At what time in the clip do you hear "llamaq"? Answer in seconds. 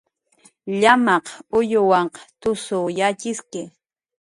0.79-1.25